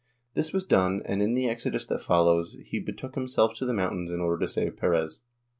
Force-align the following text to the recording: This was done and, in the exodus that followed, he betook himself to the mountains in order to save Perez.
This 0.33 0.51
was 0.51 0.63
done 0.63 1.03
and, 1.05 1.21
in 1.21 1.35
the 1.35 1.47
exodus 1.47 1.85
that 1.85 2.01
followed, 2.01 2.47
he 2.65 2.79
betook 2.79 3.13
himself 3.13 3.53
to 3.57 3.67
the 3.67 3.73
mountains 3.75 4.09
in 4.09 4.19
order 4.19 4.43
to 4.43 4.51
save 4.51 4.75
Perez. 4.75 5.19